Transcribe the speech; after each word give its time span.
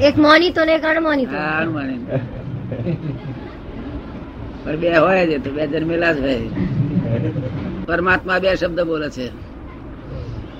એક 0.00 0.18
મોની 0.18 0.50
તો 0.50 0.64
ને 0.64 0.78
અણમોની 0.78 1.26
તો. 1.26 1.36
હા, 1.36 1.64
પણ 4.64 4.76
બે 4.76 4.96
હોય 4.96 5.26
છે 5.26 5.38
તો 5.38 5.50
બે 5.50 5.66
જન્મેલા 5.66 6.12
જ 6.12 6.20
હોય. 6.20 6.40
પરમાત્મા 7.86 8.38
બે 8.38 8.54
શબ્દ 8.54 8.80
બોલે 8.80 9.10
છે. 9.10 9.28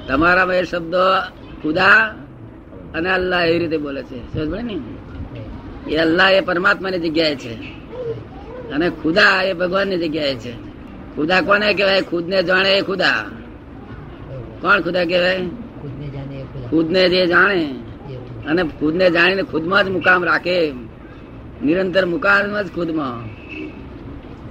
તમારા 0.08 0.45
બે 0.45 0.64
શબ્દો 0.64 0.98
ખુદા 1.62 2.14
અને 2.95 3.11
અલ્લાહ 3.11 3.45
એવી 3.45 3.58
રીતે 3.58 3.76
બોલે 3.76 4.02
છે. 4.02 4.18
સમજ 4.34 4.62
ને? 4.62 4.79
એ 5.90 5.96
અલ્લાહ 5.96 6.30
એ 6.30 6.40
પરમાત્માની 6.40 6.98
જગ્યાએ 6.98 7.34
છે. 7.34 7.54
અને 8.74 8.90
ખુદા 8.90 9.42
એ 9.42 9.52
ભગવાનની 9.52 9.96
જગ્યાએ 9.96 10.34
છે. 10.34 10.73
ખુદા 11.16 11.42
કોને 11.42 11.74
કહેવાય? 11.74 12.02
ખુદ 12.02 12.24
ને 12.28 12.38
જાણે 12.42 12.70
એ 12.78 12.82
ખુદા. 12.82 13.20
કોણ 14.60 14.78
ખુદા 14.80 15.05
કહેવાય? 15.05 15.45
ખુદ. 16.70 16.86
ને 16.91 17.02
જે 17.09 17.27
જાણે. 17.27 17.62
અને 18.46 18.62
ખુદને 18.80 19.06
જાણીને 19.10 19.42
ખુદમાં 19.42 19.84
જ 19.84 19.88
મુકામ 19.88 20.20
રાખે. 20.24 20.58
નિરંતર 21.64 22.05
મુકામ 22.06 22.42
જ 22.62 22.69
ખુદમાં. 22.74 23.19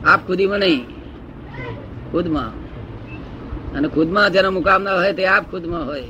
આપ 0.06 0.22
ખુદીમાં 0.28 0.60
નહીં. 0.60 0.82
ખુદમાં. 2.12 2.52
અને 3.76 3.88
ખુદમાં 3.88 4.32
જેનો 4.32 4.50
મુકામ 4.52 4.84
ના 4.84 4.96
હોય 4.96 5.14
તે 5.14 5.24
આપ 5.26 5.44
ખુદમાં 5.52 5.86
હોય. 5.86 6.08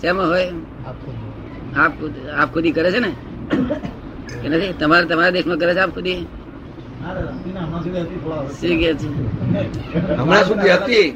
શેમાં 0.00 0.28
હોય? 0.28 0.48
આપ 1.74 1.92
ખુદ 2.00 2.12
આપ 2.38 2.48
ખુદી 2.54 2.72
કરે 2.72 2.90
છે 2.92 3.00
ને? 3.00 3.10
કે 4.42 4.46
નથી? 4.48 4.72
તમારે 4.72 5.04
તમારા 5.06 5.30
દેશમાં 5.30 5.58
કરે 5.58 5.72
છે 5.74 5.80
આપ 5.80 5.92
ખુદી? 5.94 6.20
શી 8.58 8.76
કે 8.80 8.90
છે 8.94 9.06
હમણાં 10.16 10.44
સુધી 10.44 10.74
હતી. 10.78 11.08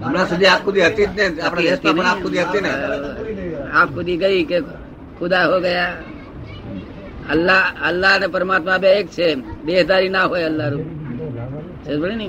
હમણાં 0.00 0.26
સુધી 0.28 0.46
આગ 0.46 0.60
ખુદી 0.64 0.84
હતી 0.86 1.06
જ 1.06 1.18
ને. 1.18 1.42
આપણા 1.42 1.66
દેશમાં 1.68 1.94
પણ 1.98 2.22
ખુદી 2.22 2.42
હતી 2.44 2.60
ને. 2.60 2.72
આપ 3.72 3.88
ખુદી 3.94 4.16
ગઈ 4.16 4.44
કે 4.44 4.58
ખુદા 5.18 5.44
હો 5.50 5.56
ગયા? 5.60 5.92
અલ્લાહ 7.32 7.64
અલ્લાહ 7.88 8.12
અને 8.16 8.26
પરમાત્મા 8.26 8.78
બે 8.78 8.88
એક 9.00 9.08
છે 9.08 9.26
બેહદારી 9.66 10.08
ના 10.08 10.26
હોય 10.26 10.46
અલ્લાહ 10.50 10.68
રૂપ. 10.70 10.86
ને 12.20 12.28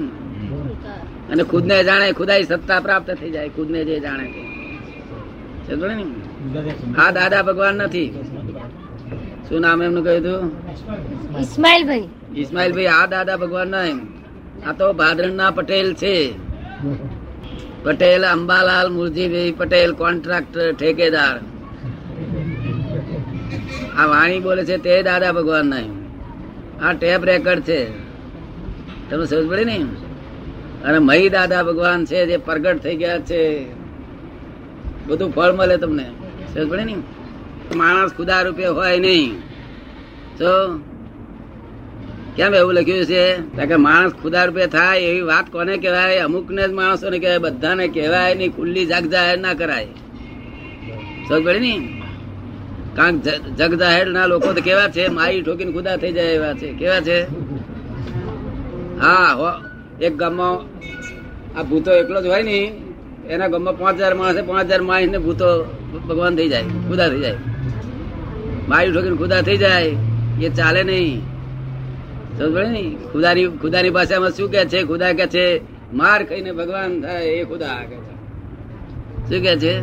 અને 1.31 1.43
ખુદને 1.43 1.75
જાણે 1.83 2.07
ખુદાઈ 2.13 2.45
સત્તા 2.45 2.79
પ્રાપ્ત 2.79 3.09
થઈ 3.19 3.31
જાય 3.31 3.49
ખુદને 3.49 3.79
જે 3.85 3.95
જાણે 3.99 4.25
ને 5.67 6.05
આ 6.97 7.09
દાદા 7.11 7.43
ભગવાન 7.43 7.75
નથી. 7.77 8.09
શું 9.45 9.59
નામ 9.61 9.81
એમનું 9.81 10.03
કહ્યું 10.03 10.21
હતું 10.21 10.43
ઇસ્માઇલભાઈ. 11.39 12.07
ઇસ્માઇલભાઈ 12.35 12.85
આ 12.85 13.05
દાદા 13.05 13.35
ભગવાન 13.35 13.67
નહીં 13.67 13.97
આ 14.67 14.73
તો 14.73 14.93
ભાદરણના 14.93 15.51
પટેલ 15.51 15.93
છે. 15.93 16.15
પટેલ, 17.83 18.25
અંબાલાલ, 18.25 18.87
મુરજીભાઈ 18.89 19.51
પટેલ, 19.51 19.91
કોન્ટ્રાક્ટર, 19.93 20.71
ઠેકેદાર. 20.71 21.35
આ 23.97 24.05
વાણી 24.05 24.39
બોલે 24.39 24.65
છે 24.65 24.77
તે 24.77 25.03
દાદા 25.03 25.31
ભગવાન 25.31 25.65
નહીં 25.65 25.91
આ 26.83 26.93
ટેપ 26.93 27.23
રેકર્ડ 27.23 27.61
છે. 27.61 27.81
તમે 29.09 29.25
સમજ 29.25 29.49
પડે 29.49 29.63
ને 29.63 29.77
અને 30.83 30.99
મહી 30.99 31.29
દાદા 31.29 31.63
ભગવાન 31.63 32.05
છે 32.05 32.25
જે 32.25 32.37
પ્રગટ 32.37 32.77
થઈ 32.77 32.95
ગયા 32.95 33.19
છે. 33.19 33.41
બધું 35.07 35.31
ફળ 35.31 35.51
મળે 35.51 35.77
તમને. 35.77 36.07
સમજ 36.53 36.69
પડે 36.69 36.83
ને 36.83 36.95
માણસ 37.75 38.11
ખુદા 38.17 38.41
રૂપે 38.41 38.65
હોય 38.67 38.99
નહીં. 38.99 39.39
તો 40.37 40.51
કેમ 42.35 42.55
એવું 42.55 42.73
લખ્યું 42.73 43.05
છે? 43.05 43.35
કે 43.65 43.75
માણસ 43.75 44.11
ખુદા 44.13 44.43
રૂપે 44.45 44.67
થાય 44.67 44.99
એવી 44.99 45.21
વાત 45.21 45.51
કોને 45.51 45.77
કહેવાય? 45.77 46.17
અમુક 46.17 46.51
ને 46.51 46.67
જ 46.67 46.71
માણસો 46.71 47.09
ને 47.09 47.19
કહેવાય, 47.19 47.37
બધાને 47.37 47.87
કહેવાય 47.87 48.35
નહીં, 48.35 48.55
ખુલ્લી 48.55 48.85
જગ 48.85 49.05
જાહેર 49.11 49.37
ના 49.39 49.53
કરાય. 49.53 49.85
સમજ 51.29 51.43
પડે 51.43 51.59
ને? 51.59 52.01
કારણ 52.95 53.19
જગ 53.57 53.79
જાહેર 53.79 54.07
ના 54.07 54.25
લોકો 54.25 54.53
તો 54.53 54.61
કેવા 54.61 54.87
છે? 54.87 55.07
મારી 55.07 55.41
ઠોકીને 55.41 55.71
ખુદા 55.71 55.95
થઈ 55.95 56.11
જાય 56.11 56.25
એવા 56.25 56.53
છે. 56.53 56.73
કેવા 56.73 56.99
છે? 56.99 57.19
હા, 58.99 59.33
હો, 59.33 59.47
એક 60.01 60.15
ગામમાં 60.15 60.53
આ 61.59 61.63
ભૂતો 61.63 61.91
એકલો 61.91 62.21
જ 62.21 62.25
હોય 62.25 62.43
ને, 62.43 62.59
એના 63.29 63.47
ગામમાં 63.47 63.77
પાંચ 63.77 63.95
હજાર 63.97 64.13
માણસે 64.13 64.41
પાંચ 64.41 64.65
હજાર 64.65 64.81
માણસ 64.81 65.07
ને 65.07 65.17
ભૂતો 65.17 65.63
ભગવાન 66.07 66.35
થઈ 66.35 66.49
જાય, 66.49 66.63
ખુદા 66.63 67.09
થઈ 67.09 67.19
જાય. 67.19 67.37
મારી 68.67 68.91
ઠોકીને 68.91 69.15
ખુદા 69.15 69.41
થઈ 69.41 69.57
જાય, 69.57 69.95
એ 70.41 70.49
ચાલે 70.49 70.83
નહીં. 70.83 71.34
ખુદાની 72.39 73.57
ખુદાની 73.61 73.89
ભાષામાં 73.89 74.29
શું 74.29 74.51
કે 74.51 74.65
છે? 74.65 74.83
ખુદા 74.83 75.13
કે 75.13 75.27
છે, 75.27 75.61
માર 75.93 76.23
ખાઈને 76.23 76.51
ભગવાન 76.51 77.01
થાય 77.01 77.25
એ 77.25 77.43
ખુદા 77.43 77.75
કે 77.75 77.95
છે. 77.95 78.15
શું 79.29 79.43
કે 79.43 79.57
છે? 79.57 79.79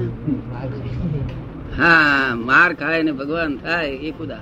હા, 1.76 2.34
માર 2.34 2.72
ખાય 2.72 3.02
ને 3.02 3.12
ભગવાન 3.12 3.56
થાય 3.56 3.88
એ 3.88 4.10
ખુદા. 4.10 4.38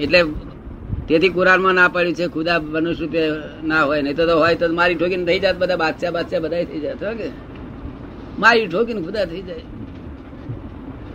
એટલે 0.00 0.24
તેથી 1.08 1.28
કુરાનમાં 1.28 1.74
ના 1.74 1.88
પાડ્યું 1.88 2.14
છે, 2.14 2.26
ખુદા 2.26 2.58
મનુષ્ય 2.58 3.00
રૂપે 3.04 3.28
ના 3.64 3.82
હોય, 3.82 4.02
નહીં 4.02 4.16
તો 4.16 4.38
હોય 4.38 4.54
તો 4.54 4.72
મારી 4.72 4.94
ઠોકીને 4.94 5.24
થઈ 5.24 5.38
જાત 5.38 5.58
બધા 5.58 5.76
બાદશાહ 5.76 6.10
બાદશાહ 6.10 6.40
બધા 6.40 6.64
થઈ 6.64 6.80
જાય 6.80 6.94
કે? 6.94 7.30
મારી 8.38 8.66
ઠોકીને 8.66 9.02
ખુદા 9.02 9.24
થઈ 9.24 9.42
જાય. 9.42 9.60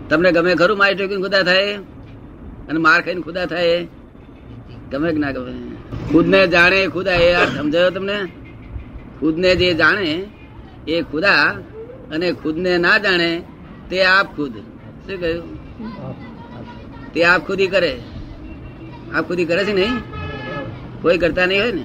તમને 0.10 0.32
ગમે 0.32 0.56
ખરું, 0.56 0.78
મારી 0.78 0.96
ઠોકીને 0.96 1.22
ખુદા 1.22 1.44
થાય? 1.44 1.74
અને 2.70 2.80
માર 2.80 3.02
ખાઈને 3.02 3.22
ખુદા 3.22 3.46
થાય? 3.46 3.88
ગમે 4.92 5.10
કે 5.14 5.20
ના 5.20 5.32
ગમે. 5.32 5.54
ખુદને 6.12 6.48
જાણે 6.48 6.80
ખુદા 6.88 7.20
એ 7.28 7.34
અર્થ 7.34 7.56
સમજાયો 7.58 7.92
તમને? 7.92 8.18
ખુદને 9.20 9.56
જે 9.56 9.74
જાણે 9.74 10.08
એ 10.88 10.96
ખુદા 11.12 11.44
અને 12.14 12.28
ખુદને 12.32 12.72
ના 12.78 12.98
જાણે 12.98 13.32
તે 13.90 13.98
આપ 14.04 14.28
ખુદ. 14.36 14.54
શું 15.04 15.18
કહ્યું? 15.22 15.48
તે 17.14 17.20
આપ 17.24 17.42
ખુદી 17.48 17.68
કરે. 17.68 17.94
આપ 19.16 19.24
ખુદી 19.28 19.46
કરે 19.46 19.66
છે 19.66 19.74
નહીં? 19.74 19.96
કોઈ 21.02 21.18
કરતા 21.18 21.46
નહીં 21.46 21.62
હોય 21.62 21.74
ને? 21.74 21.84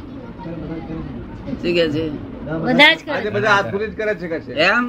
શું 1.61 1.73
કે 1.77 1.85
છે? 1.95 2.05
બધા 3.35 3.63
ખુદી 3.71 3.89
જ 3.89 3.95
કરે 3.97 4.13
એમ? 4.71 4.87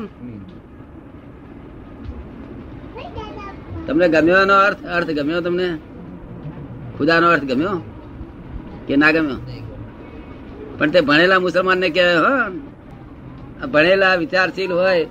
તમને 3.88 4.08
ગમ્યો 4.08 4.42
એનો 4.42 4.56
અર્થ? 4.68 4.82
અર્થ 4.86 5.12
ગમ્યો 5.18 5.42
તમને? 5.42 5.68
ખુદાનો 6.98 7.28
અર્થ 7.28 7.44
ગમ્યો? 7.44 7.78
કે 8.88 8.96
ના 8.96 9.12
ગમ્યો? 9.12 9.40
પણ 10.78 10.90
તે 10.90 11.02
ભણેલા 11.02 11.40
મુસલમાન 11.40 11.78
ને 11.78 11.90
કહેવાય 11.90 12.16
હો 12.16 13.68
ભણેલા 13.68 14.16
વિચારશીલ 14.16 14.72
હોય, 14.72 15.06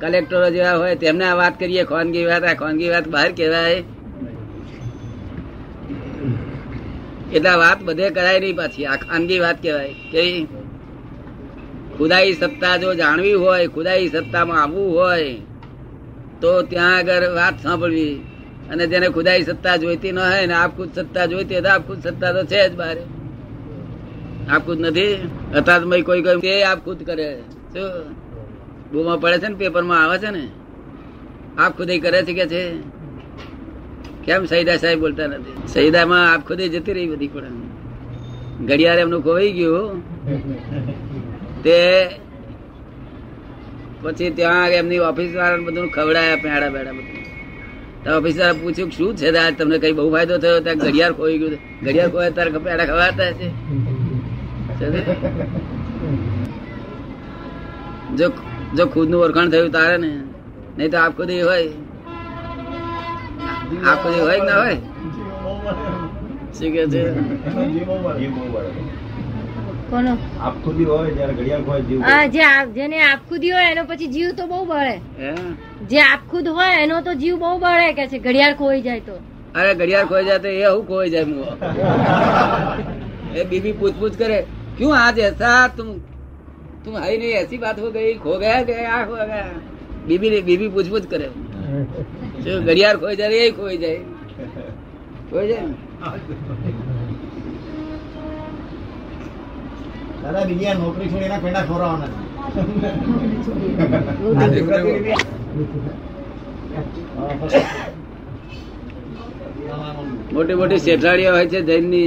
કલેક્ટરો 0.00 0.50
જેવા 0.50 0.72
હોય, 0.72 0.94
તેમને 0.94 1.24
આ 1.24 1.34
વાત 1.34 1.58
કરીએ, 1.58 1.84
ખાનગી 1.84 2.24
વાત, 2.24 2.44
આ 2.44 2.54
ખાનગી 2.54 2.88
વાત 2.88 3.08
બહાર 3.08 3.32
કહેવાય. 3.32 3.74
એટલે 7.32 7.50
વાત 7.56 7.82
બધે 7.82 8.10
કરાય 8.10 8.40
નહીં 8.40 8.56
પાછી, 8.56 8.86
આ 8.86 8.96
ખાનગી 8.96 9.38
વાત 9.38 9.62
કહેવાય. 9.62 9.94
કેવી 10.12 10.46
ખુદાઈ 11.98 12.32
સત્તા 12.32 12.76
જો 12.76 12.94
જાણવી 12.94 13.32
હોય, 13.32 13.66
ખુદાઈ 13.66 14.08
સત્તામાં 14.08 14.62
આવવું 14.62 14.98
હોય, 14.98 15.34
તો 16.40 16.62
ત્યાં 16.62 16.96
આગળ 16.96 17.30
વાત 17.34 17.62
સાંભળવી. 17.62 18.14
અને 18.70 18.86
જેને 18.86 19.08
ખુદાઈ 19.08 19.42
સત્તા 19.42 19.76
જોઈતી 19.76 20.12
ન 20.12 20.18
હોય 20.18 20.46
ને 20.46 20.54
આપખુદ 20.54 20.94
સત્તા 20.94 21.26
જોઈતી 21.26 21.54
હોય 21.54 21.62
તો 21.62 21.68
આપખુદ 21.68 22.02
સત્તા 22.02 22.32
તો 22.32 22.44
છે 22.44 22.68
જ 22.68 22.76
બારે. 22.76 23.02
આપખુદ 24.48 24.80
નથી? 24.80 25.14
અથાતમય 25.54 26.00
કોઈ 26.02 26.22
કોઈ 26.22 26.40
તે 26.40 26.62
આપખુદ 26.62 27.02
કરે. 27.06 27.42
શું? 27.72 28.14
બૂમા 28.92 29.16
પડે 29.16 29.38
છે 29.38 29.48
ને 29.48 29.54
પેપરમાં, 29.54 30.04
આવે 30.04 30.18
છે 30.18 30.30
ને? 30.30 30.48
આપ 31.58 31.76
ખુદાઈ 31.78 31.98
કરે 31.98 32.22
છે 32.22 32.32
કે 32.32 32.46
છે? 32.46 32.62
કેમ 34.24 34.44
સૈદા 34.44 34.76
સાહેબ 34.76 35.00
બોલતા 35.00 35.26
નથી? 35.26 35.68
સૈદામાં 35.68 36.32
આપ 36.32 36.48
ખુદાઈ 36.48 36.68
જતી 36.68 36.92
રહી 36.92 37.06
બધી 37.06 37.28
પણ. 37.28 37.50
ઘડિયાળ 38.66 38.98
એમનું 38.98 39.22
ખોવાઈ 39.22 39.52
ગયું. 39.52 40.02
તે 41.62 42.10
પછી 44.02 44.30
ત્યાં 44.30 44.68
એમની 44.68 44.98
ઓફિસ 44.98 45.36
વાળા 45.36 45.56
બધું 45.56 45.90
ખવડાયા, 45.90 46.36
પેડા, 46.36 46.68
બેડા 46.68 46.92
બધું. 46.92 47.20
તો 48.04 48.10
ઓફિસ 48.10 48.38
વાળા 48.38 48.52
પૂછ્યું 48.52 48.90
શું 48.90 49.16
છે 49.16 49.30
તમને 49.50 49.78
કઈ 49.78 49.92
બહુ 49.92 50.10
ફાયદો 50.12 50.38
થયો? 50.38 50.60
ત્યાં 50.60 50.78
ઘડિયાળ 50.78 51.12
ખોઈ 51.12 51.38
ગયું. 51.38 51.58
ઘડિયાળ 51.82 52.10
ખોવાય 52.10 52.30
તારે 52.30 52.50
પેડા 52.50 52.86
ખવાતા 52.86 53.32
છે 53.32 53.48
જો 58.16 58.26
જો 58.74 58.84
ખુદનું 58.86 59.20
ઓળખાણ 59.20 59.50
થયું 59.50 59.72
તારે 59.72 59.96
ને 59.98 60.10
નહીં 60.76 60.90
તો 60.90 60.98
આપ 60.98 61.12
ખુદ 61.16 61.30
હોય. 61.40 61.70
આપ 63.84 63.98
ખુદ 64.02 64.14
હોય 64.18 64.36
કે 64.36 64.44
ના 64.44 64.58
હોય? 64.58 64.78
શું 66.54 66.72
કે 66.72 66.82
છે? 66.88 67.02
કોનો? 69.90 70.12
આપ 70.40 70.54
ખુદી 70.64 70.84
હોય 70.84 71.10
જયારે 71.10 71.34
ઘડિયાળ 71.34 71.82
જીવ 71.82 72.00
આ 72.04 72.22
જે 72.28 72.44
જેને 72.74 72.96
આપખુદી 73.02 73.52
હોય 73.52 73.70
એનો 73.70 73.84
પછી 73.84 74.08
જીવ 74.08 74.30
તો 74.34 74.46
બહુ 74.46 74.60
બળે. 74.66 74.94
હે? 75.18 75.32
જે 75.88 75.98
આપખુદ 76.04 76.46
હોય 76.50 76.76
એનો 76.84 77.02
તો 77.02 77.14
જીવ 77.14 77.36
બહુ 77.38 77.52
બળે 77.58 77.90
કે 77.94 78.08
છે 78.08 78.18
ઘડિયાળ 78.20 78.56
ખોઈ 78.56 78.82
જાય 78.82 79.02
તો. 79.02 79.16
અરે 79.54 79.74
ઘડિયાળ 79.74 80.08
ખોઈ 80.08 80.24
જાય 80.24 80.40
તો 80.40 80.48
એ 80.50 80.64
હું 80.66 80.86
ખોઈ 80.86 81.10
જાય 81.10 81.26
એ 83.38 83.44
બીબી 83.44 83.72
પૂછપૂછ 83.74 84.16
કરે. 84.16 84.38
क्यों 84.80 84.92
आज 84.96 85.18
ऐसा 85.20 85.48
तुम 85.76 85.88
तुम 86.84 86.96
है 86.96 87.16
नहीं 87.16 87.32
ऐसी 87.36 87.56
बात 87.58 87.80
हो 87.80 87.90
गई 87.92 88.14
खो 88.18 88.36
गया 88.38 88.62
गया 88.64 89.02
हो 89.02 89.14
गया 89.14 89.42
बीबी 90.06 90.30
बीबी 90.42 90.68
पूछ 90.70 90.88
पूछ 90.88 91.06
करे 91.06 91.28
जो 92.40 92.60
घड़ियार 92.62 92.96
खो 92.96 93.12
जाए 93.14 93.32
यही 93.32 93.50
खो 93.52 93.68
जाए 93.76 93.98
खो 95.28 95.42
जाए 95.44 95.66
દાદા 100.22 100.40
બીજી 100.42 100.66
આ 100.66 100.74
નોકરી 100.76 101.06
છોડી 101.10 101.26
એના 101.26 101.38
પેડા 101.38 101.60
ખોરાવાના 101.62 102.08
મોટી 110.32 110.54
મોટી 110.54 110.78
શેઠાડીઓ 110.80 111.30
હોય 111.32 111.46
છે 111.46 111.60
જૈનની 111.64 112.04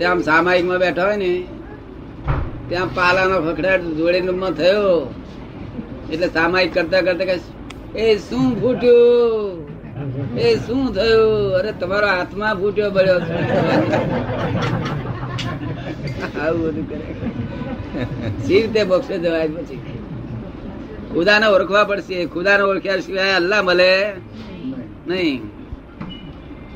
ત્યાં 0.00 0.22
સામાયિક 0.22 0.24
સામાયિકમાં 0.24 0.78
બેઠા 0.78 1.06
હોય 1.06 1.16
ને 1.16 1.44
ત્યાં 2.68 2.94
પાલાનો 2.94 3.40
ફકડાટ 3.40 3.80
જોડે 3.80 4.20
થયો. 4.52 5.14
એટલે 6.12 6.26
સામાયિક 6.26 6.74
કરતા 6.74 7.00
કરતા 7.00 7.24
એ 7.98 8.16
શું 8.16 8.60
ફૂટ્યું? 8.60 10.38
એ 10.38 10.56
શું 10.56 10.94
થયું? 10.94 11.54
અરે 11.54 11.72
તમારો 11.72 12.06
આત્મા 12.06 12.54
ફૂટ્યો 12.54 12.90
બળ્યો 12.90 13.18
આવું 16.40 16.62
બધું 16.62 16.88
કરે. 16.88 17.06
સી 18.46 18.62
રીતે 18.62 18.84
બક્ષે 18.84 19.18
જવાય 19.18 19.48
પછી? 19.48 19.80
ખુદાને 21.14 21.46
ઓળખવા 21.46 21.84
પડશે. 21.84 22.26
ખુદાને 22.26 22.62
ઓળખ્યા 22.62 22.96
સિવાય 22.96 23.32
અલ્લાહ 23.32 23.62
મળે 23.62 24.12
નહીં. 25.08 25.59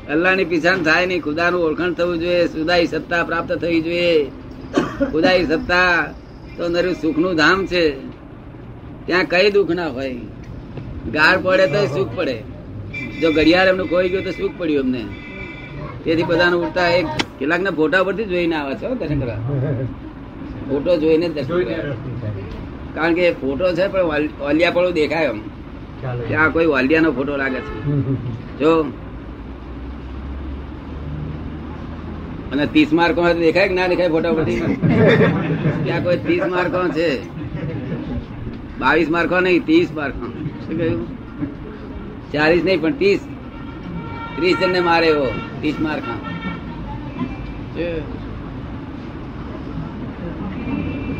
અલ્લાહની 0.09 0.45
પીછાણ 0.45 0.77
થાય 0.77 1.05
નહીં. 1.05 1.21
ખુદાનું 1.21 1.63
ઓળખાણ 1.63 1.93
થવું 1.93 2.19
જોઈએ. 2.19 2.47
સુદાઈ 2.47 2.87
સત્તા 2.87 3.23
પ્રાપ્ત 3.23 3.51
થવી 3.51 3.81
જોઈએ. 3.81 4.25
ખુદાઈ 5.11 5.45
સત્તા 5.45 6.13
તો 6.57 6.67
નરું 6.67 6.93
સુખનું 6.93 7.35
ધામ 7.35 7.65
છે. 7.65 7.91
ત્યાં 9.05 9.25
કઈ 9.25 9.51
દુઃખ 9.51 9.71
ના 9.71 9.87
હોય. 9.87 10.15
ગાળ 11.13 11.39
પડે 11.41 11.67
તો 11.67 11.85
સુખ 11.85 12.09
પડે. 12.15 12.43
જો 13.21 13.31
ઘડિયાળ 13.31 13.67
એમનું 13.67 13.89
ખોઈ 13.89 14.09
ગયું 14.09 14.23
તો 14.23 14.31
સુખ 14.31 14.51
પડ્યું 14.57 14.79
એમને. 14.79 15.05
તેથી 16.03 16.23
બધાને 16.23 16.55
ઉડતા 16.55 16.87
એક 16.87 17.05
કેટલાકના 17.39 17.71
ફોટા 17.71 18.03
પરથી 18.03 18.23
જોઈને 18.23 18.55
આવે 18.55 18.75
છે 18.75 18.85
હો 18.85 18.95
દર્શન 18.95 19.19
કરવા 19.19 19.35
ફોટો 20.69 20.97
જોઈને 20.97 21.29
દર્શન. 21.29 21.63
કારણ 22.95 23.13
કે 23.13 23.31
ફોટો 23.31 23.73
છે 23.73 23.87
પણ 23.87 24.03
વાલ- 24.03 24.29
વાલિયાપણું 24.39 24.93
દેખાય 24.93 25.25
એમ. 25.25 25.39
ત્યાં 26.27 26.51
કોઈ 26.51 26.65
વાલિયાનો 26.65 27.11
ફોટો 27.11 27.37
લાગે 27.37 27.59
છે. 27.59 27.85
જો 28.59 28.91
અને 32.55 32.65
ત્રીસ 32.73 32.91
માર્કો 32.99 33.21
દેખાય 33.43 33.69
કે 33.69 33.75
ના 33.77 33.87
દેખાય 33.91 34.11
ફોટા 34.15 34.35
પરથી 34.37 34.59
ત્યાં 35.85 36.03
કોઈ 36.05 36.19
ત્રીસ 36.25 36.43
માર્કો 36.53 36.79
છે? 36.97 37.09
બાવીસ 38.81 39.09
માર્કો 39.15 39.35
નહીં 39.45 39.65
ત્રીસ 39.69 39.89
માર્કો. 39.97 40.25
શું 40.65 40.75
કહ્યું? 40.79 41.01
ચાલીસ 42.33 42.63
નહીં 42.67 42.79
પણ 42.85 42.95
ત્રીસ. 43.01 43.21
ત્રીસ 44.37 44.55
જણને 44.61 44.81
મારે 44.89 45.07
એવો 45.11 45.27
ત્રીસ 45.59 45.77
માર્ક 45.85 46.05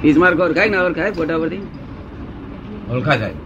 ત્રીસ 0.02 0.18
માર્ક 0.24 0.40
ઓળખાય 0.48 0.70
ના 0.74 0.86
ઓળખાય 0.88 1.12
ફોટા 1.20 1.42
પરથી 1.44 1.64
ઓળખા 2.96 3.18
જાય. 3.22 3.38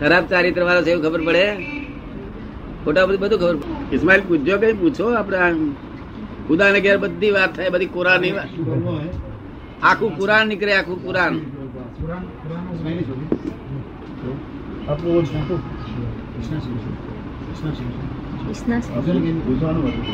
ખરાબ 0.00 0.24
ચારિત્ર 0.32 0.62
વાળો 0.68 0.82
છે 0.86 0.90
એવું 0.94 1.04
ખબર 1.06 1.22
પડે? 1.28 1.44
ફોટા 2.84 3.06
પરથી 3.06 3.22
બધું 3.24 3.38
ખબર 3.42 3.56
પડે. 3.62 3.79
ઇસ્માઇલ 3.94 4.22
પૂછજો 4.28 4.54
કઈ 4.62 4.74
પૂછો 4.74 5.04
આપડે 5.12 5.38
ખુદા 6.46 6.70
ને 6.72 6.78
ઘેર 6.84 6.98
બધી 6.98 7.32
વાત 7.36 7.50
થાય 7.56 7.70
બધી 7.70 7.92
કુરાનની 7.96 8.32
વાત. 8.36 8.50
આખું 9.82 10.12
કુરાન 10.18 10.44
નીકળે 10.48 10.72
આખું 10.76 10.98
કુરાન. 11.04 11.34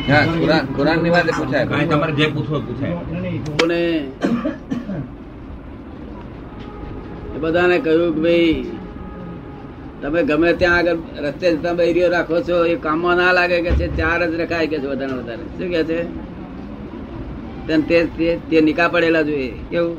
હા 0.08 0.24
કુરાન 0.34 0.64
કુરાનની 0.76 1.10
વાત 1.10 1.28
પૂછાય. 1.38 1.66
કાંઈ 1.66 1.88
તમારે 1.88 2.12
જે 2.12 2.26
પૂછવું 2.28 2.50
હોય 2.50 2.64
પૂછાય. 2.66 2.94
લોકોને 3.46 3.80
એ 7.34 7.38
બધાને 7.42 7.76
કહ્યું 7.78 8.12
કે 8.14 8.20
ભાઈ 8.20 8.54
તમે 10.06 10.22
ગમે 10.22 10.52
ત્યાં 10.52 10.76
આગળ 10.76 10.96
રસ્તે 11.16 11.56
જતા 11.56 11.72
બૈરીઓ 11.72 12.08
રાખો 12.08 12.40
છો 12.40 12.66
એ 12.66 12.76
કામમાં 12.76 13.16
ના 13.16 13.32
લાગે 13.32 13.60
કે 13.60 13.70
છે 13.70 13.96
ચાર 13.96 14.30
જ 14.30 14.34
રખાય 14.34 14.66
કે 14.66 14.78
છે 14.78 14.86
વધારે 14.86 15.12
વધારે. 15.12 15.42
શું 15.42 15.70
કે 15.70 15.84
છે? 15.84 16.02
તેમ 17.66 17.82
તે 17.82 18.06
તે- 18.50 18.60
નિકા 18.60 18.88
પડેલા 18.88 19.22
જોઈએ 19.22 19.52
કેવું? 19.70 19.96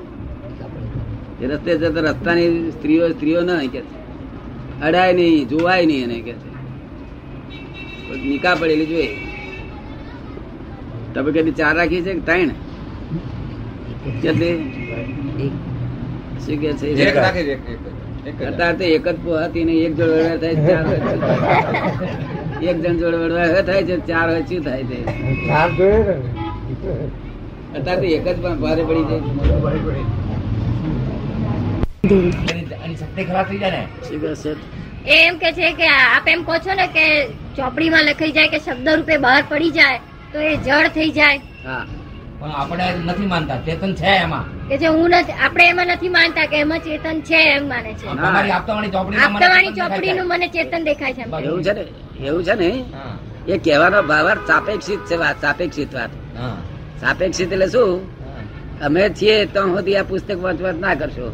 એ 1.41 1.47
રસ્તે 1.47 1.77
જતા 1.77 2.01
રસ્તાની 2.01 2.71
સ્ત્રીઓ 2.71 3.09
સ્ત્રીઓ 3.09 3.41
ના 3.41 3.57
કે 3.57 3.81
છે. 3.81 4.81
અડાય 4.81 5.13
નહીં 5.13 5.47
જોવાય 5.47 5.85
નહીં 5.85 6.03
એને 6.03 6.21
કે 6.21 6.33
છે. 6.33 6.47
નિકા 8.27 8.55
પડેલી 8.55 8.85
જોઈએ 8.85 9.17
તમે 11.13 11.31
કેટલી 11.31 11.51
ચાર 11.51 11.75
રાખી 11.75 12.01
છે 12.01 12.13
કે 12.13 12.19
ત્રણ? 12.19 12.47
કેટલી? 14.21 14.57
શું 16.45 16.57
કે 16.57 16.73
છે? 16.73 18.06
અત્યારે 18.27 18.77
તો 18.77 18.85
એક 18.87 19.05
જ 19.05 19.17
પોહાતી 19.19 19.65
ને 19.65 19.73
એક 19.81 19.93
જોડ 19.95 20.11
વડવા 20.13 20.37
થાય 20.41 20.57
ચાર 20.67 20.85
એક 22.63 22.77
જણ 22.77 22.97
જોડ 23.01 23.15
વડવા 23.15 23.63
થાય 23.63 23.83
છે 23.83 23.95
ચાર 24.07 24.25
હોય 24.27 24.41
શું 24.47 24.61
થાય 24.63 24.83
છે? 24.89 24.97
અત્યારે 27.75 28.01
તો 28.01 28.07
એક 28.09 28.25
જ 28.25 28.37
પણ 28.37 28.55
ભારે 28.59 28.83
પડી 28.83 29.05
જાય 29.09 29.21
એમ 35.17 35.33
કે 35.37 35.49
છે 35.53 35.71
કે 35.73 35.87
આપ 35.87 36.27
એમ 36.27 36.43
કહો 36.43 36.59
છો 36.59 36.73
ને 36.73 36.87
કે 36.89 37.05
ચોપડીમાં 37.55 38.05
લખાઈ 38.05 38.33
જાય 38.33 38.49
કે 38.49 38.59
શબ્દ 38.59 38.87
રૂપે 38.95 39.15
બહાર 39.19 39.39
પડી 39.45 39.71
જાય 39.71 39.99
તો 40.33 40.39
એ 40.41 40.53
જળ 40.59 40.89
થઈ 40.91 41.11
જાય. 41.11 41.39
હા. 41.65 41.83
પણ 42.39 42.51
આપણે 42.53 42.85
નથી 43.05 43.27
માનતા 43.27 43.59
ચેતન 43.65 43.93
છે 43.95 44.13
એમાં. 44.17 44.45
કે 44.69 44.75
જે 44.77 44.87
હું 44.87 45.09
નથી 45.11 45.35
આપણે 45.37 45.65
એમાં 45.69 45.87
નથી 45.87 46.09
માનતા 46.09 46.45
કે 46.45 46.57
એમાં 46.57 46.81
ચેતન 46.81 47.17
છે 47.21 47.39
એમ 47.55 47.63
માને 47.67 47.91
છે. 47.93 48.07
ના. 48.15 48.31
આપતાવાળી 48.55 49.73
ચોપડી 49.79 50.13
નું 50.13 50.27
મને 50.27 50.47
ચેતન 50.47 50.81
દેખાય 50.83 51.13
છે 51.13 51.23
એવું 51.45 51.61
છે 51.63 51.73
ને 51.73 51.83
એવું 52.21 52.43
છે 52.43 52.55
ને 52.55 52.69
એ 53.47 53.57
કહેવાનો 53.57 53.99
ભાવાર્થ 54.03 54.45
સાપેક્ષિત 54.47 55.01
છે 55.09 55.15
વાત 55.15 55.37
સાપેક્ષિત 55.41 55.91
વાત. 55.93 56.11
સાપેક્ષિત 57.01 57.51
એટલે 57.51 57.67
શું? 57.69 57.91
અમે 58.81 59.01
છીએ 59.09 59.35
તો 59.45 59.61
સુધી 59.67 59.97
આ 59.97 60.03
પુસ્તક 60.03 60.37
વાંચવા 60.41 60.73
ના 60.75 60.95
કરશો. 60.95 61.27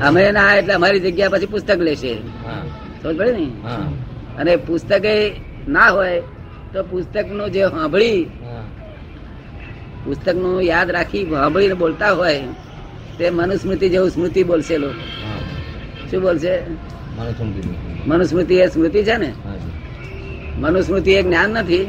અમે 0.00 0.22
ના 0.32 0.50
એટલે 0.56 0.72
અમારી 0.74 1.00
જગ્યા 1.00 1.30
પછી 1.30 1.46
પુસ્તક 1.46 1.80
લેશે. 1.80 2.12
સમજ 3.02 3.16
પડે 3.18 3.32
ને? 3.32 3.46
અને 4.38 4.52
પુસ્તક 4.56 5.04
એ 5.04 5.16
ના 5.68 5.90
હોય 5.90 6.22
તો 6.72 6.78
પુસ્તકનું 6.84 7.48
જે 7.52 7.62
સાંભળી 7.68 8.18
પુસ્તકનું 10.08 10.62
યાદ 10.62 10.90
રાખી 10.90 11.24
સાંભળીને 11.30 11.74
બોલતા 11.74 12.12
હોય 12.12 12.40
તે 13.18 13.30
મનુસ્મૃતિ 13.30 13.88
જેવું 13.88 14.10
સ્મૃતિ 14.10 14.42
બોલશે 14.42 14.76
લોકો. 14.78 15.02
શું 16.10 16.20
બોલશે? 16.22 16.52
મનુસ્મૃતિ 18.06 18.54
એ 18.54 18.66
સ્મૃતિ 18.66 19.00
છે 19.02 19.16
ને? 19.16 19.30
મનુસ્મૃતિ 20.56 21.10
એ 21.12 21.22
જ્ઞાન 21.22 21.50
નથી. 21.50 21.84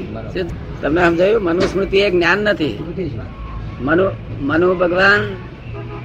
તમને 0.81 1.01
સમજાયું? 1.01 1.41
મનુસ્મૃતિ 1.43 1.97
એ 1.97 2.09
જ્ઞાન 2.09 2.39
નથી. 2.39 2.75
મનુ 3.81 4.05
મનુ 4.41 4.67
ભગવાન 4.75 5.21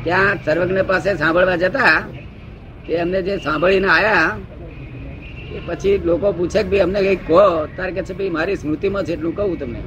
ત્યાં 0.04 0.44
સર્વજ્ઞ 0.44 0.82
પાસે 0.82 1.10
સાંભળવા 1.16 1.56
જતા 1.56 1.94
કે 2.86 2.92
એમને 2.94 3.22
જે 3.22 3.34
સાંભળીને 3.38 3.88
આયા 3.88 4.30
એ 5.54 5.58
પછી 5.66 5.98
લોકો 6.04 6.32
પૂછે 6.32 6.62
કે 6.62 6.68
ભાઈ 6.70 6.80
અમને 6.80 7.00
કઈ 7.02 7.16
કહો. 7.16 7.66
તારે 7.76 7.92
કે 7.92 8.02
છે 8.02 8.14
ભાઈ 8.18 8.30
મારી 8.30 8.56
સ્મૃતિમાં 8.56 9.04
છે 9.04 9.12
એટલું 9.12 9.36
કહું 9.36 9.58
તમને. 9.58 9.82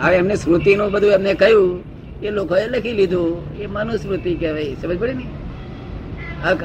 હવે 0.00 0.16
એમને 0.16 0.34
સ્મૃતિનું 0.36 0.88
બધું 0.92 1.12
એમને 1.18 1.32
કહ્યું 1.34 1.72
એ 2.22 2.30
લોકોએ 2.30 2.64
લખી 2.74 2.96
લીધું. 3.00 3.32
એ 3.62 3.66
મનુસ્મૃતિ 3.66 4.30
કહેવાય 4.34 4.74
સમજ 4.82 4.98
પડે 5.00 5.12
ને? 5.12 5.26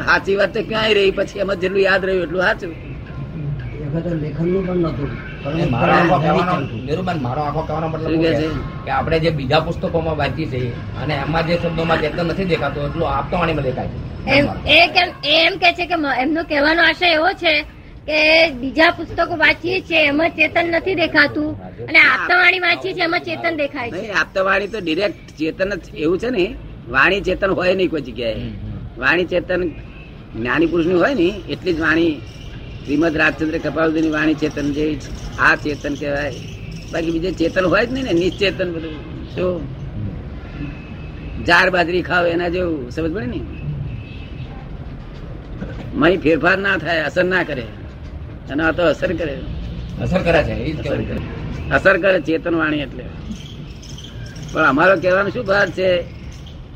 સાચી 0.06 0.36
વાત 0.36 0.52
તો 0.54 0.62
ક્યાંય 0.70 0.94
રહી 0.94 1.12
પછી 1.18 1.40
એમાં 1.44 1.58
જેટલું 1.62 1.82
યાદ 1.82 2.06
રહ્યું 2.06 2.24
એટલું 2.24 2.42
સાચું. 2.42 2.72
આપણે 8.90 9.18
જે 9.20 9.30
બીજા 9.40 9.60
પુસ્તકોમાં 9.60 10.18
વાંચી 10.18 10.48
છે 10.52 10.62
અને 11.02 11.14
એમાં 11.26 11.44
જે 11.48 11.56
શબ્દોમાં 11.64 12.00
ચેતન 12.02 12.26
નથી 12.26 12.46
દેખાતું 12.46 12.82
એટલું 12.86 13.08
આપતાવાણીમાં 13.10 13.64
દેખાય 13.64 13.88
છે. 13.88 13.98
એમ 14.36 14.46
એ 14.68 14.78
એમ 15.46 15.54
કે 15.62 15.70
છે 15.78 15.86
કે 15.86 15.96
એમનો 16.24 16.42
કહેવાનો 16.44 16.82
આશય 16.84 17.08
એવો 17.18 17.30
છે 17.42 17.54
કે 18.08 18.18
બીજા 18.62 18.92
પુસ્તકો 18.98 19.34
વાંચીએ 19.44 19.78
છીએ 19.82 20.02
એમાં 20.12 20.30
ચેતન 20.30 20.66
નથી 20.76 20.96
દેખાતું. 20.96 21.50
અને 21.90 22.00
આપતાવાણી 22.00 22.62
વાંચીએ 22.66 22.94
છીએ 22.96 23.06
એમાં 23.10 23.24
ચેતન 23.28 23.54
દેખાય 23.62 23.92
છે. 23.92 24.04
આપતાવાણી 24.22 24.72
તો 24.74 24.80
ડિરેક્ટ 24.86 25.26
ચેતન 25.40 25.72
જ 25.84 25.86
એવું 26.04 26.18
છે 26.24 26.30
ને 26.36 26.46
વાણી 26.96 27.22
ચેતન 27.28 27.52
હોય 27.60 27.74
નહીં 27.80 27.92
કોઈ 27.94 28.06
જગ્યાએ. 28.08 28.50
વાણી 29.04 29.30
ચેતન 29.34 29.62
જ્ઞાની 30.36 30.70
પુરુષની 30.72 31.00
હોય 31.04 31.14
ને 31.22 31.28
એટલી 31.54 31.76
જ 31.78 31.80
વાણી 31.86 32.14
શ્રીમદ 32.84 33.16
રાજચંદ્ર 33.22 33.58
કપાલજીની 33.66 34.14
વાણી 34.18 34.40
ચેતન 34.42 34.68
જે 34.78 34.86
આ 35.46 35.56
ચેતન 35.64 35.94
કહેવાય. 36.02 36.32
બાકી 36.92 37.14
બીજે 37.16 37.32
ચેતન 37.40 37.66
હોય 37.72 37.86
જ 37.86 37.92
નહીં 37.96 38.06
ને 38.10 38.14
નિશ્ચેતન 38.22 38.70
બધું. 38.76 38.96
શું 39.36 39.54
જાર 41.48 41.68
બાજરી 41.76 42.04
ખાવ 42.10 42.24
એના 42.34 42.52
જેવું 42.56 42.92
સમજ 42.92 43.12
પડે 43.16 43.28
ને? 43.34 43.40
મહી 46.00 46.18
ફેરફાર 46.18 46.58
ના 46.66 46.78
થાય 46.84 47.02
અસર 47.10 47.26
ના 47.34 47.44
કરે. 47.50 47.66
અને 48.52 48.62
આ 48.64 48.72
તો 48.78 48.84
અસર 48.94 49.12
કરે. 49.22 49.36
અસર 50.00 50.22
કરે 50.28 50.42
છે 50.44 50.54
અસર 51.72 51.96
કરે. 51.98 52.20
ચેતન 52.22 52.56
વાણી 52.56 52.82
એટલે. 52.82 53.06
પણ 54.54 54.66
અમારો 54.66 54.94
કહેવાનો 55.00 55.30
શું 55.30 55.46
ભાર 55.46 55.68
છે 55.70 55.90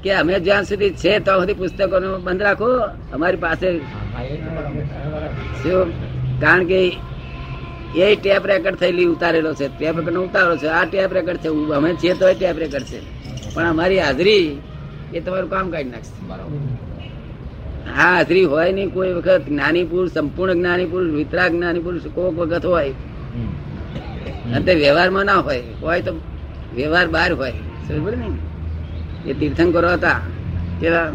કે 0.03 0.12
અમે 0.13 0.34
જ્યાં 0.39 0.63
સુધી 0.63 0.93
છે 1.01 1.12
ત્યાં 1.19 1.39
સુધી 1.39 1.53
પુસ્તકોનું 1.53 2.24
બંધ 2.24 2.41
રાખો 2.41 2.69
અમારી 3.13 3.38
પાસે 3.38 3.67
કારણ 6.41 6.65
કે 6.65 6.79
એ 7.95 8.15
ટેપ 8.15 8.43
રેકર્ડ 8.45 8.75
થયેલી 8.75 9.05
ઉતારેલો 9.05 9.51
છે 9.53 9.67
ટેપ 9.67 9.95
રેકર્ડ 9.98 10.17
ઉતારો 10.17 10.53
છે 10.57 10.67
આ 10.67 10.86
ટેપ 10.86 11.12
રેકર્ડ 11.13 11.39
છે 11.43 11.50
અમે 11.77 11.89
છીએ 11.95 12.13
તો 12.13 12.25
ટેપ 12.34 12.57
રેકર્ડ 12.57 12.86
છે. 12.86 13.00
પણ 13.53 13.67
અમારી 13.69 14.00
હાજરી 14.00 14.48
એ 15.13 15.19
તમારું 15.19 15.50
કામ 15.50 15.65
કાઢી 15.72 15.91
નાખશે. 15.91 16.13
બરાબર. 16.27 16.75
આ 17.95 18.15
હાજરી 18.15 18.43
હોય 18.43 18.71
નહીં 18.71 18.93
કોઈ 18.93 19.13
વખત 19.13 19.41
જ્ઞાની 19.47 19.83
પુરુષ 19.83 20.11
સંપૂર્ણ 20.11 20.53
જ્ઞાની 20.53 20.85
પુરુષ 20.85 21.13
વિતરાગ 21.13 21.51
જ્ઞાની 21.51 21.79
પુરુષ 21.79 22.01
કોઈક 22.13 22.37
વખત 22.39 22.65
હોય. 22.65 22.89
અને 24.55 24.73
વ્યવહારમાં 24.73 25.25
ના 25.25 25.33
હોય 25.33 25.61
હોય 25.81 26.01
તો 26.01 26.13
વ્યવહાર 26.75 27.07
બહાર 27.07 27.33
હોય. 27.33 27.51
સમજ 27.87 28.15
ને? 28.15 28.27
એ 29.29 29.33
તીર્થંકરો 29.33 29.89
હતા. 29.89 30.19
કેવા. 30.79 31.11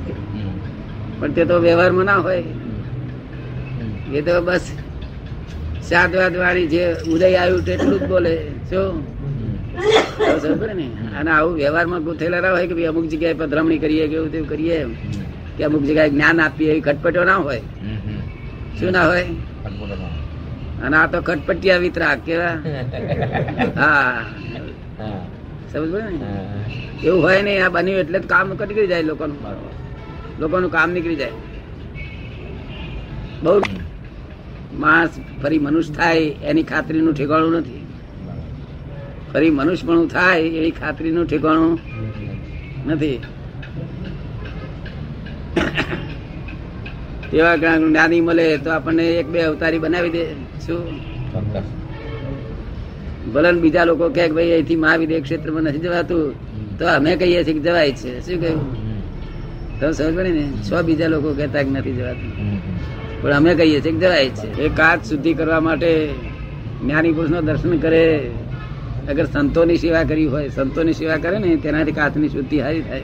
પણ 1.21 1.33
તે 1.33 1.45
તો 1.45 1.59
વ્યવહારમાં 1.59 2.05
ના 2.05 2.17
હોય. 2.17 2.45
એ 4.15 4.21
તો 4.21 4.43
બસ 4.43 4.73
સાત 5.83 6.17
વાત 6.17 6.37
વાળી 6.37 6.67
જે 6.67 6.97
ઉદય 7.13 7.37
આવ્યું 7.37 7.65
તેટલું 7.65 8.01
જ 8.01 8.09
બોલે 8.09 8.49
શું? 8.71 9.07
સમજ 10.43 10.77
ને? 10.77 10.91
અને 11.19 11.31
આવું 11.31 11.55
વ્યવહારમાં 11.55 12.05
ગોથેલા 12.05 12.41
ના 12.41 12.53
હોય 12.53 12.67
કે 12.67 12.75
ભાઈ 12.75 12.85
અમુક 12.85 13.05
જગ્યાએ 13.05 13.35
પધરામણી 13.35 13.79
કરીએ 13.79 14.09
કે 14.09 14.15
એવું 14.15 14.33
તેવું 14.33 14.49
કરીએ 14.49 14.87
કે 15.61 15.65
અમુક 15.65 15.83
જગ્યાએ 15.83 16.11
જ્ઞાન 16.11 16.41
આપીએ 16.41 16.71
એવી 16.71 16.81
ખટપટો 16.81 17.25
ના 17.25 17.37
હોય. 17.37 17.63
શું 18.79 18.93
ના 18.93 19.07
હોય? 19.07 19.25
અને 20.83 20.97
આ 20.97 21.07
તો 21.07 21.21
ખટપટિયા 21.21 21.77
વિતરાગ 21.77 22.21
કેવા? 22.21 22.55
હા. 23.77 24.25
સમજ 25.73 25.93
ને? 25.95 26.31
એવું 27.05 27.23
હોય 27.23 27.43
નહીં 27.43 27.67
આ 27.67 27.69
બન્યું 27.69 28.01
એટલે 28.01 28.19
કામ 28.19 28.49
નીકળી 28.49 28.87
જાય 28.87 29.03
લોકોનું. 29.03 29.39
લોકોનું 30.39 30.71
કામ 30.71 30.91
નીકળી 30.91 31.17
જાય. 31.17 31.31
બહુ 33.43 33.61
માણસ 34.79 35.11
ફરી 35.43 35.59
મનુષ્ય 35.59 35.95
થાય 35.95 36.19
એની 36.21 36.63
ખાતરીનું 36.63 37.15
ઠેકાણું 37.15 37.53
નથી. 37.53 37.87
ફરી 39.33 39.51
મનુષ્ય 39.51 39.87
પણ 39.87 40.07
થાય 40.07 40.41
એની 40.41 40.71
ખાતરીનું 40.71 41.27
ઠેકાણું 41.27 41.79
નથી. 42.87 43.21
એવા 47.33 47.57
જ્ઞાન- 47.57 47.89
જ્ઞાની 47.89 48.21
મળે 48.21 48.57
તો 48.57 48.71
આપણને 48.71 49.07
એક 49.07 49.27
બે 49.27 49.41
અવતારી 49.41 49.79
બનાવી 49.79 50.11
દે. 50.11 50.25
શું? 50.67 51.01
ભલે 53.33 53.53
બીજા 53.53 53.85
લોકો 53.85 54.09
કહે 54.09 54.27
કે 54.27 54.33
ભાઈ 54.33 54.51
અહીંથી 54.51 54.77
મહાવિદ્ય 54.77 55.21
ક્ષેત્રમાં 55.21 55.63
નથી 55.63 55.79
જવાતું. 55.79 56.33
તો 56.79 56.87
અમે 56.87 57.17
કહીએ 57.17 57.45
છીએ 57.45 57.53
કે 57.53 57.61
જવાય 57.61 57.93
છે. 57.93 58.21
શું 58.21 58.41
કહ્યું. 58.41 58.91
તો 59.81 59.93
સમજ 59.93 60.17
પડે 60.17 60.29
ને? 60.29 60.53
છ 60.71 60.83
બીજા 60.83 61.07
લોકો 61.07 61.35
કહેતા 61.35 61.63
કે 61.63 61.71
નથી 61.71 61.93
જવાતું. 61.93 62.61
પણ 63.23 63.33
અમે 63.33 63.55
કહીએ 63.55 63.81
છીએ 63.81 63.93
કે 63.93 63.99
જવાય 63.99 64.29
છે. 64.29 64.63
એ 64.63 64.69
કાચ 64.69 65.09
શુદ્ધિ 65.09 65.35
કરવા 65.35 65.61
માટે 65.61 66.11
જ્ઞાની 66.83 67.13
પુરુષનો 67.13 67.43
દર્શન 67.43 67.79
કરે. 67.79 68.31
અગર 69.11 69.25
સંતોની 69.25 69.77
સેવા 69.77 70.03
કરી 70.03 70.27
હોય 70.27 70.49
સંતોની 70.49 70.93
સેવા 70.93 71.17
કરે 71.17 71.39
ને 71.39 71.57
તેનાથી 71.57 71.93
કાચની 71.93 72.29
શુદ્ધિ 72.29 72.59
સારી 72.59 72.83
થાય. 72.83 73.03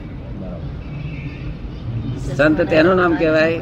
સંત 2.37 2.61
તેનું 2.61 2.95
નામ 2.95 3.15
કહેવાય. 3.15 3.61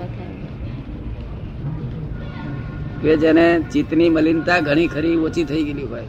કે 3.02 3.18
જેને 3.18 3.62
ચિત્તની 3.72 4.10
મલિનતા 4.10 4.60
ઘણી 4.60 4.88
ખરી 4.88 5.18
ઓછી 5.18 5.44
થઈ 5.44 5.64
ગયેલી 5.64 5.84
હોય. 5.84 6.04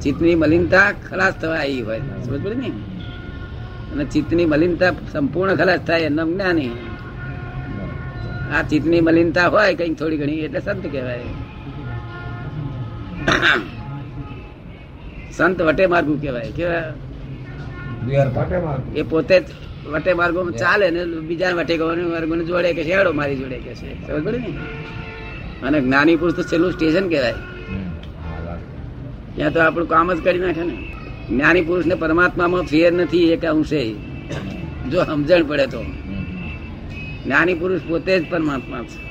ચિત્તની 0.00 0.34
મલિનતા 0.34 0.92
ખલાસ 1.10 1.34
થવા 1.34 1.54
આવી 1.54 1.80
હોય. 1.80 2.00
સમજ 2.00 2.44
પડે 2.44 2.54
ને? 2.54 2.68
અને 3.92 4.04
ચિત્તની 4.04 4.44
મલિનતા 4.44 4.92
સંપૂર્ણ 5.12 5.54
ખલાસ 5.54 5.80
થાય 5.80 6.00
એનું 6.00 6.32
જ્ઞાની. 6.32 6.70
આ 8.54 8.62
ચિત્તની 8.62 9.00
મલિનતા 9.00 9.48
હોય 9.48 9.74
કઈ 9.74 9.94
થોડી 9.94 10.16
ઘણી 10.16 10.32
એટલે 10.32 10.60
સંત 10.60 10.86
કહેવાય. 10.86 11.20
સંત 15.32 15.62
વટે 15.62 15.86
માર્ગું 15.86 16.20
કહેવાય. 16.20 16.50
કેવા? 16.50 16.82
એ 18.96 19.02
પોતે 19.02 19.40
જ 19.40 19.44
વટે 19.86 20.14
માર્ગો 20.14 20.50
ચાલે 20.50 20.90
ને 20.90 21.04
બીજા 21.04 21.54
વટે 21.54 21.78
માર્ગો 21.78 22.36
જોડે 22.36 22.72
કે 22.72 22.84
શેડો 22.84 23.12
મારી 23.12 23.36
જોડે 23.36 23.58
કે 23.58 23.74
છે. 23.74 24.08
પડી 24.24 24.38
ને? 24.38 24.46
અને 25.62 25.80
જ્ઞાની 25.80 26.16
પુરુષ 26.16 26.34
તો 26.34 26.42
છેલ્લું 26.42 26.72
સ્ટેશન 26.72 27.08
કહેવાય. 27.08 27.34
ત્યાં 29.36 29.52
તો 29.52 29.60
આપણું 29.60 29.88
કામ 29.88 30.14
જ 30.14 30.24
કરી 30.24 30.38
નાખે 30.38 30.62
ને. 30.62 30.76
જ્ઞાની 31.30 31.62
પુરુષ 31.62 31.86
ને 31.86 31.94
પરમાત્મામાં 31.94 32.62
ફેર 32.62 32.92
નથી 32.92 33.32
એક 33.32 33.44
અંશે 33.44 33.92
જો 34.90 35.04
સમજણ 35.04 35.44
પડે 35.44 35.66
તો. 35.66 35.84
જ્ઞાની 37.24 37.54
પુરુષ 37.54 37.80
પોતે 37.88 38.20
જ 38.20 38.30
પરમાત્મા 38.30 38.82
છે. 38.82 39.08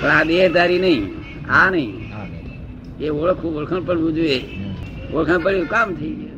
પણ 0.00 0.08
આ 0.08 0.24
દેહધારી 0.24 0.78
નહીં 0.78 1.02
આ 1.52 1.70
નહીં. 1.70 1.92
એ 3.00 3.08
ઓળખવું 3.08 3.56
ઓળખાણ 3.56 3.80
પડવું 3.80 4.14
જોઈએ. 4.14 4.44
ઓળખાણ 5.12 5.38
પડ્યું 5.38 5.66
કામ 5.66 5.94
થઈ 5.94 6.10
ગયું. 6.10 6.35